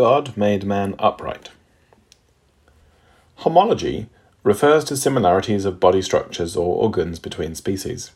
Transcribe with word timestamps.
God 0.00 0.34
made 0.34 0.64
man 0.64 0.94
upright. 0.98 1.50
Homology 3.44 4.08
refers 4.42 4.82
to 4.84 4.96
similarities 4.96 5.66
of 5.66 5.78
body 5.78 6.00
structures 6.00 6.56
or 6.56 6.82
organs 6.82 7.18
between 7.18 7.54
species. 7.54 8.10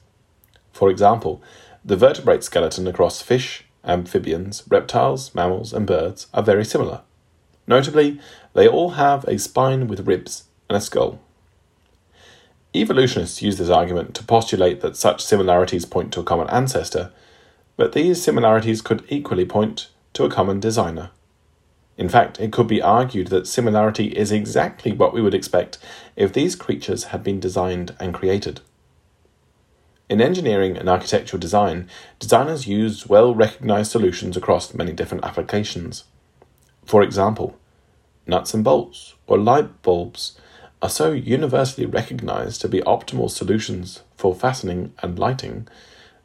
For 0.73 0.89
example, 0.89 1.43
the 1.84 1.98
vertebrate 1.98 2.43
skeleton 2.43 2.87
across 2.87 3.20
fish, 3.20 3.66
amphibians, 3.84 4.62
reptiles, 4.66 5.34
mammals, 5.34 5.75
and 5.75 5.87
birds 5.87 6.27
are 6.33 6.43
very 6.43 6.65
similar. 6.65 7.02
Notably, 7.66 8.19
they 8.55 8.66
all 8.66 8.93
have 8.93 9.25
a 9.25 9.39
spine 9.39 9.87
with 9.87 10.07
ribs 10.07 10.45
and 10.71 10.79
a 10.79 10.80
skull. 10.80 11.21
Evolutionists 12.75 13.43
use 13.43 13.59
this 13.59 13.69
argument 13.69 14.15
to 14.15 14.24
postulate 14.24 14.80
that 14.80 14.96
such 14.96 15.23
similarities 15.23 15.85
point 15.85 16.15
to 16.15 16.21
a 16.21 16.24
common 16.24 16.48
ancestor, 16.48 17.12
but 17.77 17.93
these 17.93 18.23
similarities 18.23 18.80
could 18.80 19.05
equally 19.10 19.45
point 19.45 19.88
to 20.15 20.24
a 20.24 20.30
common 20.30 20.60
designer. 20.60 21.10
In 21.97 22.09
fact, 22.09 22.41
it 22.41 22.53
could 22.53 22.66
be 22.66 22.83
argued 22.83 23.29
that 23.29 23.47
similarity 23.47 24.09
is 24.09 24.33
exactly 24.33 24.93
what 24.93 25.15
we 25.15 25.23
would 25.23 25.35
expect 25.35 25.79
if 26.16 26.33
these 26.33 26.57
creatures 26.57 27.05
had 27.05 27.23
been 27.23 27.39
designed 27.39 27.95
and 28.01 28.12
created. 28.12 28.61
In 30.09 30.21
engineering 30.21 30.77
and 30.77 30.88
architectural 30.88 31.41
design, 31.41 31.88
designers 32.19 32.66
use 32.66 33.07
well 33.07 33.35
recognized 33.35 33.91
solutions 33.91 34.37
across 34.37 34.75
many 34.75 34.93
different 34.93 35.25
applications. 35.25 36.05
For 36.85 37.02
example, 37.02 37.57
nuts 38.27 38.52
and 38.52 38.65
bolts 38.65 39.15
or 39.27 39.38
light 39.38 39.83
bulbs 39.83 40.38
are 40.83 40.91
so 40.91 41.13
universally 41.13 41.87
recognized 41.87 42.61
to 42.61 42.69
be 42.69 42.80
optimal 42.83 43.30
solutions 43.30 44.02
for 44.16 44.35
fastening 44.35 44.93
and 45.01 45.19
lighting 45.19 45.66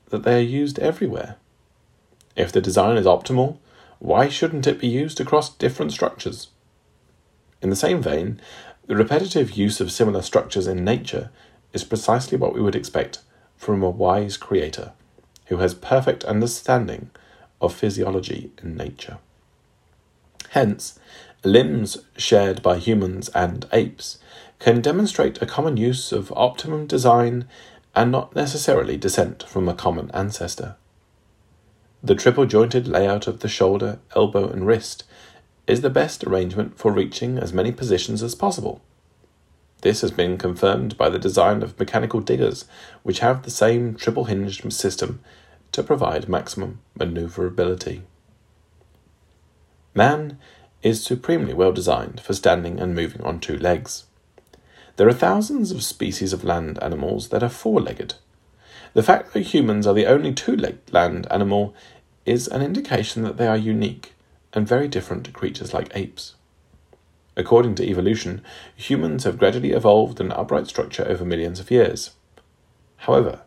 that 0.09 0.23
they 0.23 0.39
are 0.39 0.43
used 0.43 0.79
everywhere. 0.79 1.37
If 2.35 2.51
the 2.51 2.61
design 2.61 2.97
is 2.97 3.05
optimal, 3.05 3.57
why 3.99 4.29
shouldn't 4.29 4.67
it 4.67 4.79
be 4.79 4.87
used 4.87 5.19
across 5.19 5.53
different 5.55 5.91
structures? 5.91 6.47
In 7.61 7.69
the 7.69 7.75
same 7.75 8.01
vein, 8.01 8.39
the 8.87 8.95
repetitive 8.95 9.51
use 9.51 9.79
of 9.79 9.91
similar 9.91 10.21
structures 10.21 10.67
in 10.67 10.83
nature 10.83 11.29
is 11.73 11.83
precisely 11.83 12.37
what 12.37 12.53
we 12.53 12.61
would 12.61 12.75
expect 12.75 13.19
from 13.57 13.83
a 13.83 13.89
wise 13.89 14.37
creator 14.37 14.93
who 15.47 15.57
has 15.57 15.73
perfect 15.73 16.23
understanding 16.23 17.09
of 17.59 17.75
physiology 17.75 18.51
in 18.63 18.77
nature. 18.77 19.17
Hence, 20.51 20.97
limbs 21.43 21.97
shared 22.17 22.61
by 22.61 22.77
humans 22.77 23.29
and 23.29 23.67
apes 23.71 24.19
can 24.59 24.81
demonstrate 24.81 25.41
a 25.41 25.45
common 25.45 25.77
use 25.77 26.11
of 26.11 26.33
optimum 26.35 26.87
design 26.87 27.47
and 27.95 28.11
not 28.11 28.35
necessarily 28.35 28.97
descent 28.97 29.43
from 29.43 29.67
a 29.67 29.73
common 29.73 30.09
ancestor. 30.13 30.75
The 32.01 32.15
triple 32.15 32.45
jointed 32.45 32.87
layout 32.87 33.27
of 33.27 33.41
the 33.41 33.49
shoulder, 33.49 33.99
elbow, 34.15 34.47
and 34.49 34.65
wrist 34.65 35.03
is 35.67 35.81
the 35.81 35.89
best 35.89 36.23
arrangement 36.23 36.77
for 36.77 36.91
reaching 36.91 37.37
as 37.37 37.51
many 37.51 37.71
positions 37.71 38.23
as 38.23 38.35
possible. 38.35 38.81
This 39.81 40.01
has 40.01 40.11
been 40.11 40.37
confirmed 40.37 40.97
by 40.97 41.09
the 41.09 41.19
design 41.19 41.61
of 41.61 41.77
mechanical 41.77 42.21
diggers, 42.21 42.65
which 43.03 43.19
have 43.19 43.43
the 43.43 43.51
same 43.51 43.95
triple 43.95 44.25
hinged 44.25 44.71
system 44.71 45.21
to 45.73 45.83
provide 45.83 46.29
maximum 46.29 46.79
maneuverability. 46.97 48.03
Man 49.93 50.37
is 50.81 51.03
supremely 51.03 51.53
well 51.53 51.73
designed 51.73 52.21
for 52.21 52.33
standing 52.33 52.79
and 52.79 52.95
moving 52.95 53.21
on 53.21 53.39
two 53.39 53.57
legs. 53.57 54.05
There 54.95 55.07
are 55.07 55.13
thousands 55.13 55.71
of 55.71 55.83
species 55.83 56.33
of 56.33 56.43
land 56.43 56.81
animals 56.81 57.29
that 57.29 57.43
are 57.43 57.49
four 57.49 57.81
legged, 57.81 58.15
the 58.93 59.03
fact 59.03 59.33
that 59.33 59.41
humans 59.41 59.85
are 59.85 59.93
the 59.93 60.05
only 60.05 60.33
two 60.33 60.55
legged 60.55 60.91
land 60.91 61.27
animal 61.29 61.75
is 62.25 62.47
an 62.47 62.61
indication 62.61 63.23
that 63.23 63.37
they 63.37 63.47
are 63.47 63.57
unique 63.57 64.13
and 64.53 64.67
very 64.67 64.87
different 64.87 65.23
to 65.25 65.31
creatures 65.31 65.73
like 65.73 65.95
apes. 65.95 66.35
According 67.37 67.75
to 67.75 67.87
evolution, 67.87 68.41
humans 68.75 69.23
have 69.23 69.37
gradually 69.37 69.71
evolved 69.71 70.19
an 70.19 70.31
upright 70.31 70.67
structure 70.67 71.07
over 71.07 71.23
millions 71.23 71.59
of 71.59 71.71
years. 71.71 72.11
However, 72.97 73.41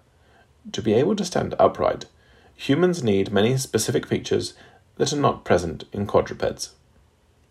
to 0.70 0.80
be 0.80 0.94
able 0.94 1.16
to 1.16 1.24
stand 1.24 1.54
upright, 1.58 2.06
humans 2.54 3.02
need 3.02 3.32
many 3.32 3.56
specific 3.56 4.06
features 4.06 4.54
that 4.96 5.12
are 5.12 5.16
not 5.16 5.44
present 5.44 5.84
in 5.92 6.06
quadrupeds. 6.06 6.74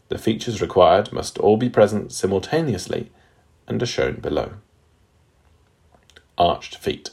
The 0.10 0.18
features 0.18 0.62
required 0.62 1.14
must 1.14 1.38
all 1.38 1.58
be 1.58 1.70
present 1.70 2.12
simultaneously 2.12 3.12
and 3.68 3.82
are 3.82 3.86
shown 3.86 4.16
below. 4.16 4.54
Arched 6.38 6.78
feet. 6.78 7.12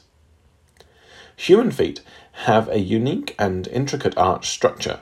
Human 1.38 1.70
feet 1.70 2.00
have 2.44 2.68
a 2.68 2.80
unique 2.80 3.36
and 3.38 3.68
intricate 3.68 4.18
arch 4.18 4.48
structure, 4.48 5.00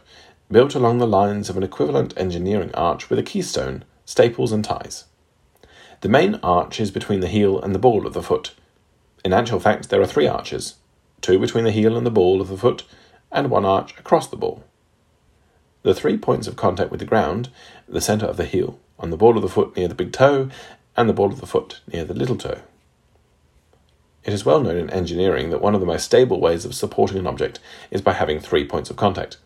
built 0.50 0.74
along 0.74 0.98
the 0.98 1.06
lines 1.06 1.48
of 1.48 1.56
an 1.56 1.62
equivalent 1.62 2.12
engineering 2.14 2.70
arch 2.74 3.08
with 3.08 3.18
a 3.18 3.22
keystone, 3.22 3.84
staples, 4.04 4.52
and 4.52 4.62
ties. 4.62 5.04
The 6.02 6.10
main 6.10 6.34
arch 6.42 6.78
is 6.78 6.90
between 6.90 7.20
the 7.20 7.28
heel 7.28 7.58
and 7.58 7.74
the 7.74 7.78
ball 7.78 8.06
of 8.06 8.12
the 8.12 8.22
foot. 8.22 8.54
In 9.24 9.32
actual 9.32 9.60
fact, 9.60 9.88
there 9.88 10.02
are 10.02 10.06
three 10.06 10.28
arches 10.28 10.76
two 11.22 11.38
between 11.38 11.64
the 11.64 11.72
heel 11.72 11.96
and 11.96 12.04
the 12.04 12.10
ball 12.10 12.42
of 12.42 12.48
the 12.48 12.58
foot, 12.58 12.84
and 13.32 13.50
one 13.50 13.64
arch 13.64 13.98
across 13.98 14.28
the 14.28 14.36
ball. 14.36 14.62
The 15.84 15.94
three 15.94 16.18
points 16.18 16.46
of 16.46 16.54
contact 16.54 16.90
with 16.90 17.00
the 17.00 17.06
ground, 17.06 17.48
the 17.88 18.02
centre 18.02 18.26
of 18.26 18.36
the 18.36 18.44
heel, 18.44 18.78
on 18.98 19.08
the 19.08 19.16
ball 19.16 19.36
of 19.36 19.42
the 19.42 19.48
foot 19.48 19.74
near 19.74 19.88
the 19.88 19.94
big 19.94 20.12
toe, 20.12 20.50
and 20.98 21.08
the 21.08 21.14
ball 21.14 21.32
of 21.32 21.40
the 21.40 21.46
foot 21.46 21.80
near 21.90 22.04
the 22.04 22.12
little 22.12 22.36
toe. 22.36 22.60
It 24.26 24.32
is 24.32 24.44
well 24.44 24.60
known 24.60 24.76
in 24.76 24.90
engineering 24.90 25.50
that 25.50 25.62
one 25.62 25.74
of 25.74 25.80
the 25.80 25.86
most 25.86 26.04
stable 26.04 26.40
ways 26.40 26.64
of 26.64 26.74
supporting 26.74 27.16
an 27.16 27.28
object 27.28 27.60
is 27.92 28.02
by 28.02 28.12
having 28.12 28.40
three 28.40 28.66
points 28.66 28.90
of 28.90 28.96
contact. 28.96 29.36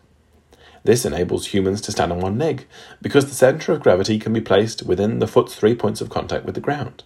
This 0.83 1.05
enables 1.05 1.47
humans 1.47 1.81
to 1.81 1.91
stand 1.91 2.11
on 2.11 2.19
one 2.19 2.39
leg, 2.39 2.65
because 2.99 3.27
the 3.27 3.35
centre 3.35 3.71
of 3.71 3.81
gravity 3.81 4.17
can 4.17 4.33
be 4.33 4.41
placed 4.41 4.81
within 4.81 5.19
the 5.19 5.27
foot's 5.27 5.53
three 5.53 5.75
points 5.75 6.01
of 6.01 6.09
contact 6.09 6.45
with 6.45 6.55
the 6.55 6.61
ground. 6.61 7.03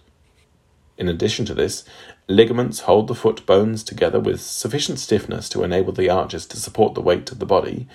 In 0.96 1.06
addition 1.06 1.44
to 1.44 1.54
this, 1.54 1.84
ligaments 2.26 2.80
hold 2.80 3.08
the 3.08 3.14
foot 3.14 3.44
bones 3.44 3.84
together 3.84 4.18
with 4.18 4.40
sufficient 4.40 4.98
stiffness 4.98 5.50
to 5.50 5.62
enable 5.62 5.92
the 5.92 6.08
arches 6.08 6.46
to 6.46 6.56
support 6.56 6.94
the 6.94 7.02
weight 7.02 7.30
of 7.30 7.40
the 7.40 7.44
body, 7.44 7.86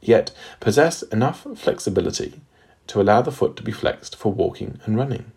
yet 0.00 0.32
possess 0.58 1.02
enough 1.02 1.46
flexibility 1.54 2.40
to 2.88 3.00
allow 3.00 3.22
the 3.22 3.30
foot 3.30 3.54
to 3.54 3.62
be 3.62 3.70
flexed 3.70 4.16
for 4.16 4.32
walking 4.32 4.80
and 4.84 4.96
running. 4.96 5.30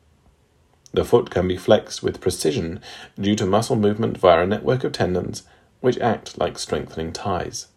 The 0.94 1.06
foot 1.06 1.30
can 1.30 1.48
be 1.48 1.58
flexed 1.58 2.04
with 2.04 2.22
precision 2.22 2.82
due 3.20 3.36
to 3.36 3.46
muscle 3.46 3.76
movement 3.76 4.18
via 4.18 4.44
a 4.44 4.48
network 4.48 4.84
of 4.84 4.92
tendons 4.92 5.44
which 5.80 5.98
act 6.00 6.38
like 6.38 6.60
strengthening 6.60 7.14
ties. 7.14 7.68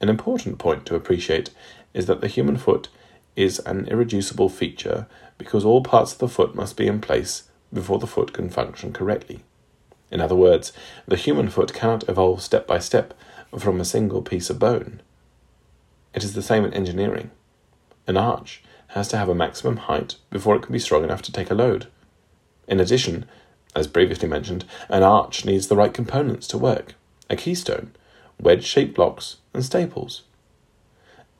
An 0.00 0.08
important 0.08 0.58
point 0.58 0.86
to 0.86 0.94
appreciate 0.94 1.50
is 1.92 2.06
that 2.06 2.20
the 2.20 2.28
human 2.28 2.56
foot 2.56 2.88
is 3.36 3.58
an 3.60 3.86
irreducible 3.88 4.48
feature 4.48 5.06
because 5.38 5.64
all 5.64 5.82
parts 5.82 6.12
of 6.12 6.18
the 6.18 6.28
foot 6.28 6.54
must 6.54 6.76
be 6.76 6.86
in 6.86 7.00
place 7.00 7.44
before 7.72 7.98
the 7.98 8.06
foot 8.06 8.32
can 8.32 8.48
function 8.48 8.92
correctly. 8.92 9.42
In 10.10 10.20
other 10.20 10.36
words, 10.36 10.72
the 11.08 11.16
human 11.16 11.48
foot 11.48 11.72
cannot 11.72 12.08
evolve 12.08 12.42
step 12.42 12.66
by 12.66 12.78
step 12.78 13.14
from 13.58 13.80
a 13.80 13.84
single 13.84 14.22
piece 14.22 14.48
of 14.48 14.58
bone. 14.58 15.00
It 16.14 16.22
is 16.22 16.34
the 16.34 16.42
same 16.42 16.64
in 16.64 16.72
engineering. 16.72 17.32
An 18.06 18.16
arch 18.16 18.62
has 18.88 19.08
to 19.08 19.16
have 19.16 19.28
a 19.28 19.34
maximum 19.34 19.76
height 19.76 20.16
before 20.30 20.56
it 20.56 20.62
can 20.62 20.72
be 20.72 20.78
strong 20.78 21.04
enough 21.04 21.22
to 21.22 21.32
take 21.32 21.50
a 21.50 21.54
load. 21.54 21.88
In 22.68 22.80
addition, 22.80 23.26
as 23.74 23.86
previously 23.86 24.28
mentioned, 24.28 24.64
an 24.88 25.02
arch 25.02 25.44
needs 25.44 25.66
the 25.66 25.76
right 25.76 25.92
components 25.92 26.46
to 26.48 26.58
work 26.58 26.94
a 27.30 27.36
keystone, 27.36 27.90
wedge 28.38 28.64
shaped 28.64 28.94
blocks, 28.94 29.36
and 29.54 29.64
staples. 29.64 30.22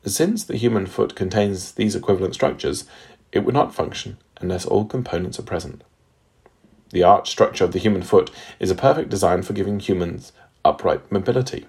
Since 0.03 0.43
the 0.43 0.57
human 0.57 0.87
foot 0.87 1.15
contains 1.15 1.73
these 1.73 1.95
equivalent 1.95 2.33
structures, 2.33 2.85
it 3.31 3.39
would 3.39 3.53
not 3.53 3.73
function 3.73 4.17
unless 4.41 4.65
all 4.65 4.85
components 4.85 5.39
are 5.39 5.43
present. 5.43 5.83
The 6.89 7.03
arch 7.03 7.29
structure 7.29 7.63
of 7.63 7.71
the 7.71 7.79
human 7.79 8.01
foot 8.01 8.31
is 8.59 8.71
a 8.71 8.75
perfect 8.75 9.09
design 9.09 9.43
for 9.43 9.53
giving 9.53 9.79
humans 9.79 10.31
upright 10.63 11.11
mobility. 11.11 11.65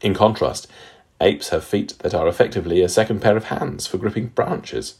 In 0.00 0.14
contrast, 0.14 0.66
Apes 1.22 1.50
have 1.50 1.62
feet 1.62 1.96
that 2.00 2.14
are 2.14 2.26
effectively 2.26 2.82
a 2.82 2.88
second 2.88 3.22
pair 3.22 3.36
of 3.36 3.44
hands 3.44 3.86
for 3.86 3.96
gripping 3.96 4.26
branches. 4.26 4.96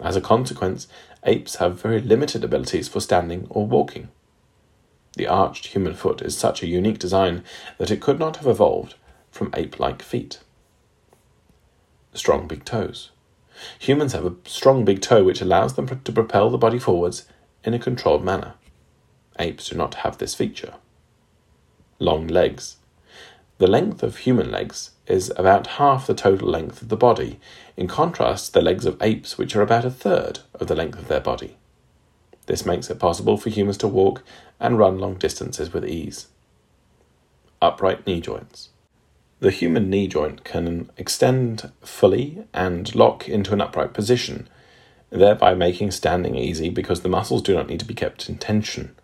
As 0.00 0.16
a 0.16 0.20
consequence, 0.20 0.88
apes 1.22 1.56
have 1.56 1.80
very 1.80 2.00
limited 2.00 2.42
abilities 2.42 2.88
for 2.88 2.98
standing 2.98 3.46
or 3.48 3.64
walking. 3.64 4.08
The 5.16 5.28
arched 5.28 5.68
human 5.68 5.94
foot 5.94 6.20
is 6.20 6.36
such 6.36 6.62
a 6.62 6.66
unique 6.66 6.98
design 6.98 7.44
that 7.78 7.92
it 7.92 8.00
could 8.00 8.18
not 8.18 8.38
have 8.38 8.48
evolved 8.48 8.96
from 9.30 9.52
ape 9.54 9.78
like 9.78 10.02
feet. 10.02 10.40
Strong 12.12 12.48
big 12.48 12.64
toes. 12.64 13.10
Humans 13.78 14.14
have 14.14 14.26
a 14.26 14.34
strong 14.46 14.84
big 14.84 15.00
toe 15.00 15.22
which 15.22 15.40
allows 15.40 15.74
them 15.74 15.86
to 15.86 16.12
propel 16.12 16.50
the 16.50 16.58
body 16.58 16.80
forwards 16.80 17.24
in 17.62 17.72
a 17.72 17.78
controlled 17.78 18.24
manner. 18.24 18.54
Apes 19.38 19.68
do 19.68 19.76
not 19.76 19.94
have 19.96 20.18
this 20.18 20.34
feature. 20.34 20.74
Long 22.00 22.26
legs. 22.26 22.75
The 23.58 23.66
length 23.66 24.02
of 24.02 24.18
human 24.18 24.50
legs 24.50 24.90
is 25.06 25.32
about 25.36 25.78
half 25.78 26.06
the 26.06 26.14
total 26.14 26.48
length 26.50 26.82
of 26.82 26.90
the 26.90 26.96
body, 26.96 27.40
in 27.74 27.86
contrast 27.88 28.46
to 28.46 28.52
the 28.52 28.60
legs 28.60 28.84
of 28.84 29.00
apes, 29.00 29.38
which 29.38 29.56
are 29.56 29.62
about 29.62 29.86
a 29.86 29.90
third 29.90 30.40
of 30.54 30.66
the 30.66 30.74
length 30.74 30.98
of 30.98 31.08
their 31.08 31.20
body. 31.20 31.56
This 32.44 32.66
makes 32.66 32.90
it 32.90 32.98
possible 32.98 33.38
for 33.38 33.48
humans 33.48 33.78
to 33.78 33.88
walk 33.88 34.22
and 34.60 34.78
run 34.78 34.98
long 34.98 35.14
distances 35.14 35.72
with 35.72 35.86
ease. 35.86 36.26
Upright 37.62 38.06
knee 38.06 38.20
joints. 38.20 38.68
The 39.40 39.50
human 39.50 39.88
knee 39.88 40.06
joint 40.06 40.44
can 40.44 40.90
extend 40.98 41.72
fully 41.82 42.44
and 42.52 42.94
lock 42.94 43.26
into 43.26 43.54
an 43.54 43.62
upright 43.62 43.94
position, 43.94 44.48
thereby 45.08 45.54
making 45.54 45.92
standing 45.92 46.36
easy 46.36 46.68
because 46.68 47.00
the 47.00 47.08
muscles 47.08 47.42
do 47.42 47.54
not 47.54 47.68
need 47.68 47.80
to 47.80 47.86
be 47.86 47.94
kept 47.94 48.28
in 48.28 48.36
tension. 48.36 48.94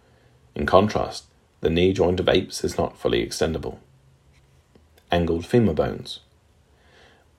In 0.54 0.66
contrast, 0.66 1.24
the 1.60 1.70
knee 1.70 1.94
joint 1.94 2.20
of 2.20 2.28
apes 2.28 2.64
is 2.64 2.76
not 2.76 2.98
fully 2.98 3.26
extendable. 3.26 3.78
Angled 5.12 5.44
femur 5.44 5.74
bones. 5.74 6.20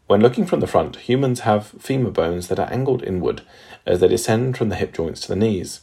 When 0.06 0.22
looking 0.22 0.46
from 0.46 0.60
the 0.60 0.68
front, 0.68 0.96
humans 0.98 1.40
have 1.40 1.74
femur 1.80 2.12
bones 2.12 2.48
that 2.48 2.60
are 2.60 2.72
angled 2.72 3.02
inward 3.04 3.42
as 3.84 4.00
they 4.00 4.08
descend 4.08 4.56
from 4.56 4.70
the 4.70 4.76
hip 4.76 4.94
joints 4.94 5.22
to 5.22 5.30
the 5.30 5.36
knees. 5.36 5.82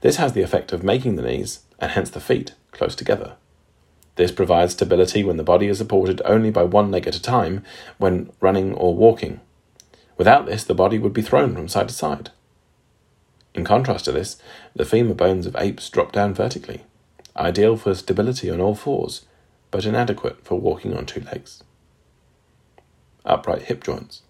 This 0.00 0.16
has 0.16 0.32
the 0.32 0.40
effect 0.40 0.72
of 0.72 0.82
making 0.82 1.16
the 1.16 1.22
knees, 1.22 1.60
and 1.78 1.90
hence 1.90 2.08
the 2.08 2.20
feet, 2.20 2.54
close 2.72 2.96
together. 2.96 3.34
This 4.16 4.32
provides 4.32 4.72
stability 4.72 5.22
when 5.22 5.36
the 5.36 5.42
body 5.42 5.66
is 5.66 5.76
supported 5.76 6.22
only 6.24 6.50
by 6.50 6.62
one 6.62 6.90
leg 6.90 7.06
at 7.06 7.16
a 7.16 7.22
time 7.22 7.64
when 7.98 8.32
running 8.40 8.72
or 8.72 8.96
walking. 8.96 9.40
Without 10.16 10.46
this, 10.46 10.64
the 10.64 10.74
body 10.74 10.98
would 10.98 11.12
be 11.12 11.20
thrown 11.20 11.54
from 11.54 11.68
side 11.68 11.88
to 11.88 11.94
side. 11.94 12.30
In 13.54 13.64
contrast 13.64 14.06
to 14.06 14.12
this, 14.12 14.38
the 14.74 14.86
femur 14.86 15.12
bones 15.12 15.44
of 15.44 15.54
apes 15.56 15.90
drop 15.90 16.12
down 16.12 16.32
vertically, 16.32 16.84
ideal 17.36 17.76
for 17.76 17.94
stability 17.94 18.48
on 18.48 18.58
all 18.58 18.74
fours, 18.74 19.26
but 19.70 19.84
inadequate 19.84 20.44
for 20.44 20.58
walking 20.58 20.96
on 20.96 21.06
two 21.06 21.20
legs. 21.20 21.62
Upright 23.24 23.62
hip 23.62 23.84
joints. 23.84 24.22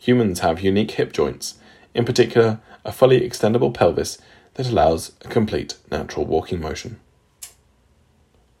Humans 0.00 0.40
have 0.40 0.60
unique 0.60 0.92
hip 0.92 1.12
joints, 1.12 1.54
in 1.94 2.04
particular, 2.04 2.60
a 2.84 2.92
fully 2.92 3.20
extendable 3.20 3.74
pelvis 3.74 4.18
that 4.54 4.68
allows 4.68 5.12
a 5.24 5.28
complete 5.28 5.76
natural 5.90 6.24
walking 6.24 6.60
motion. 6.60 7.00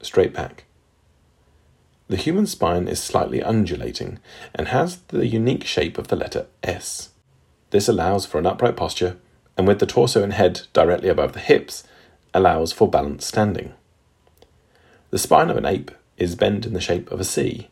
Straight 0.00 0.32
back. 0.32 0.64
The 2.08 2.16
human 2.16 2.46
spine 2.46 2.86
is 2.86 3.02
slightly 3.02 3.42
undulating 3.42 4.20
and 4.54 4.68
has 4.68 4.98
the 5.08 5.26
unique 5.26 5.64
shape 5.64 5.98
of 5.98 6.08
the 6.08 6.16
letter 6.16 6.46
S. 6.62 7.10
This 7.70 7.88
allows 7.88 8.26
for 8.26 8.38
an 8.38 8.46
upright 8.46 8.76
posture, 8.76 9.16
and 9.56 9.66
with 9.66 9.80
the 9.80 9.86
torso 9.86 10.22
and 10.22 10.32
head 10.32 10.62
directly 10.72 11.08
above 11.08 11.32
the 11.32 11.40
hips, 11.40 11.82
allows 12.32 12.72
for 12.72 12.88
balanced 12.88 13.26
standing. 13.26 13.72
The 15.10 15.18
spine 15.18 15.50
of 15.50 15.56
an 15.56 15.66
ape 15.66 15.90
is 16.16 16.34
bent 16.34 16.66
in 16.66 16.72
the 16.72 16.80
shape 16.80 17.10
of 17.10 17.20
a 17.20 17.24
C, 17.24 17.68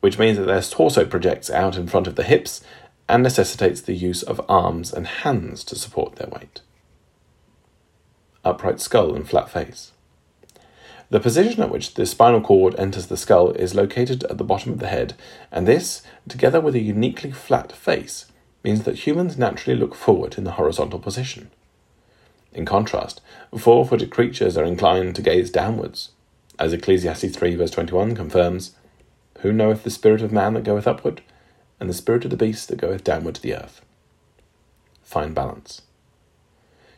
which 0.00 0.18
means 0.18 0.38
that 0.38 0.44
their 0.44 0.62
torso 0.62 1.04
projects 1.04 1.50
out 1.50 1.76
in 1.76 1.88
front 1.88 2.06
of 2.06 2.14
the 2.14 2.22
hips 2.22 2.62
and 3.08 3.22
necessitates 3.22 3.80
the 3.80 3.94
use 3.94 4.22
of 4.22 4.40
arms 4.48 4.92
and 4.92 5.06
hands 5.06 5.64
to 5.64 5.76
support 5.76 6.16
their 6.16 6.28
weight. 6.28 6.60
Upright 8.44 8.80
skull 8.80 9.14
and 9.14 9.28
flat 9.28 9.50
face. 9.50 9.92
The 11.08 11.20
position 11.20 11.62
at 11.62 11.70
which 11.70 11.94
the 11.94 12.04
spinal 12.04 12.40
cord 12.40 12.74
enters 12.78 13.06
the 13.06 13.16
skull 13.16 13.50
is 13.50 13.76
located 13.76 14.24
at 14.24 14.38
the 14.38 14.44
bottom 14.44 14.72
of 14.72 14.80
the 14.80 14.88
head, 14.88 15.14
and 15.52 15.66
this, 15.66 16.02
together 16.28 16.60
with 16.60 16.74
a 16.74 16.80
uniquely 16.80 17.30
flat 17.30 17.70
face, 17.70 18.26
means 18.64 18.82
that 18.82 19.06
humans 19.06 19.38
naturally 19.38 19.78
look 19.78 19.94
forward 19.94 20.36
in 20.36 20.44
the 20.44 20.52
horizontal 20.52 20.98
position. 20.98 21.50
In 22.52 22.64
contrast, 22.64 23.20
four 23.56 23.86
footed 23.86 24.10
creatures 24.10 24.56
are 24.56 24.64
inclined 24.64 25.14
to 25.14 25.22
gaze 25.22 25.50
downwards. 25.50 26.10
As 26.58 26.72
Ecclesiastes 26.72 27.36
3 27.36 27.54
verse 27.54 27.70
21 27.70 28.14
confirms, 28.14 28.72
Who 29.40 29.52
knoweth 29.52 29.82
the 29.82 29.90
spirit 29.90 30.22
of 30.22 30.32
man 30.32 30.54
that 30.54 30.64
goeth 30.64 30.86
upward, 30.86 31.22
and 31.78 31.90
the 31.90 31.94
spirit 31.94 32.24
of 32.24 32.30
the 32.30 32.36
beast 32.36 32.68
that 32.68 32.80
goeth 32.80 33.04
downward 33.04 33.34
to 33.34 33.42
the 33.42 33.54
earth? 33.54 33.82
Fine 35.02 35.34
balance. 35.34 35.82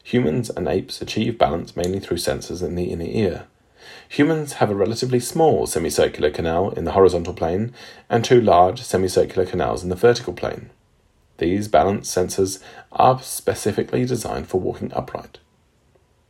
Humans 0.05 0.49
and 0.51 0.69
apes 0.69 1.03
achieve 1.03 1.39
balance 1.39 1.77
mainly 1.77 1.99
through 1.99 2.17
sensors 2.19 2.63
in 2.63 2.77
the 2.77 2.91
inner 2.91 3.05
ear. 3.05 3.47
Humans 4.09 4.55
have 4.55 4.71
a 4.71 4.75
relatively 4.75 5.21
small 5.21 5.67
semicircular 5.67 6.31
canal 6.31 6.71
in 6.71 6.85
the 6.85 6.93
horizontal 6.93 7.35
plane 7.35 7.75
and 8.09 8.25
two 8.25 8.41
large 8.41 8.83
semicircular 8.83 9.45
canals 9.47 9.83
in 9.83 9.89
the 9.89 9.97
vertical 9.97 10.33
plane. 10.33 10.71
These 11.39 11.69
balance 11.69 12.13
sensors 12.13 12.63
are 12.93 13.21
specifically 13.23 14.05
designed 14.05 14.49
for 14.49 14.61
walking 14.61 14.93
upright. 14.93 15.39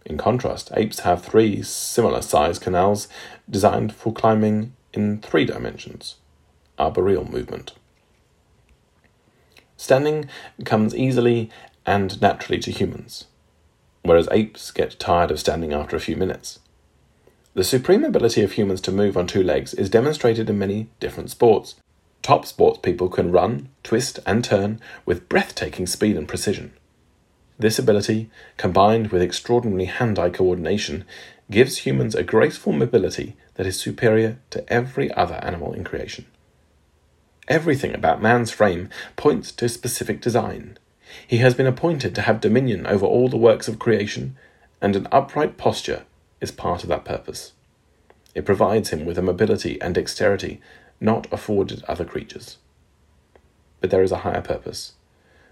In 0.09 0.17
contrast, 0.17 0.71
apes 0.75 1.01
have 1.01 1.23
three 1.23 1.63
similar 1.63 2.23
sized 2.23 2.63
canals 2.63 3.09
designed 3.49 3.95
for 3.95 4.13
climbing 4.13 4.73
in 4.95 5.21
three 5.21 5.45
dimensions 5.45 6.17
arboreal 6.79 7.25
movement. 7.25 7.73
Standing 9.77 10.29
comes 10.65 10.95
easily 10.95 11.51
and 11.85 12.21
naturally 12.23 12.59
to 12.61 12.71
humans, 12.71 13.27
whereas 14.03 14.29
apes 14.31 14.71
get 14.71 14.99
tired 14.99 15.31
of 15.31 15.41
standing 15.41 15.73
after 15.73 15.97
a 15.97 16.01
few 16.01 16.17
minutes. 16.17 16.61
The 17.55 17.65
supreme 17.65 18.05
ability 18.05 18.43
of 18.43 18.53
humans 18.53 18.81
to 18.83 18.93
move 18.93 19.17
on 19.17 19.27
two 19.27 19.43
legs 19.43 19.75
is 19.75 19.91
demonstrated 19.91 20.49
in 20.49 20.59
many 20.59 20.89
different 21.01 21.31
sports. 21.31 21.75
Top 22.23 22.47
sports 22.47 22.79
people 22.79 23.09
can 23.09 23.33
run, 23.33 23.69
twist, 23.83 24.21
and 24.25 24.45
turn 24.45 24.81
with 25.05 25.29
breathtaking 25.29 25.87
speed 25.87 26.17
and 26.17 26.29
precision. 26.29 26.73
This 27.59 27.79
ability, 27.79 28.31
combined 28.57 29.09
with 29.09 29.21
extraordinary 29.21 29.87
hand 29.87 30.19
eye 30.19 30.31
coordination, 30.31 31.05
gives 31.51 31.79
humans 31.79 32.15
a 32.15 32.23
graceful 32.23 32.73
mobility 32.73 33.37
that 33.55 33.67
is 33.67 33.81
superior 33.81 34.39
to 34.51 34.73
every 34.73 35.13
other 35.15 35.37
animal 35.37 35.73
in 35.73 35.83
creation. 35.83 36.27
Everything 37.49 37.95
about 37.95 38.23
man's 38.23 38.53
frame 38.53 38.91
points 39.17 39.51
to 39.53 39.69
specific 39.69 40.21
design. 40.21 40.79
He 41.27 41.39
has 41.39 41.55
been 41.55 41.67
appointed 41.67 42.15
to 42.15 42.23
have 42.23 42.41
dominion 42.41 42.87
over 42.87 43.07
all 43.07 43.29
the 43.29 43.37
works 43.37 43.67
of 43.67 43.79
creation, 43.79 44.37
and 44.81 44.95
an 44.95 45.09
upright 45.11 45.57
posture 45.57 46.05
is 46.41 46.53
part 46.53 46.85
of 46.85 46.89
that 46.91 47.05
purpose. 47.05 47.53
It 48.37 48.45
provides 48.45 48.91
him 48.91 49.05
with 49.05 49.19
a 49.19 49.23
mobility 49.23 49.81
and 49.81 49.95
dexterity 49.95 50.61
not 51.01 51.27
afforded 51.33 51.83
other 51.89 52.05
creatures. 52.05 52.59
But 53.81 53.91
there 53.91 54.03
is 54.03 54.13
a 54.13 54.19
higher 54.19 54.43
purpose 54.43 54.93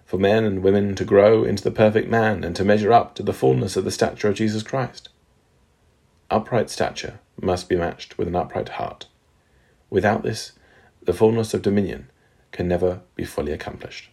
for 0.06 0.18
men 0.18 0.44
and 0.44 0.62
women 0.62 0.94
to 0.94 1.04
grow 1.04 1.44
into 1.44 1.64
the 1.64 1.70
perfect 1.70 2.08
man 2.08 2.44
and 2.44 2.54
to 2.56 2.64
measure 2.64 2.92
up 2.92 3.14
to 3.16 3.22
the 3.22 3.32
fullness 3.32 3.76
of 3.76 3.84
the 3.84 3.90
stature 3.90 4.28
of 4.28 4.36
Jesus 4.36 4.62
Christ. 4.62 5.08
Upright 6.30 6.70
stature 6.70 7.18
must 7.40 7.68
be 7.68 7.76
matched 7.76 8.16
with 8.16 8.28
an 8.28 8.36
upright 8.36 8.70
heart. 8.70 9.06
Without 9.90 10.22
this, 10.22 10.52
the 11.02 11.12
fullness 11.12 11.52
of 11.54 11.62
dominion 11.62 12.08
can 12.52 12.68
never 12.68 13.00
be 13.16 13.24
fully 13.24 13.52
accomplished. 13.52 14.10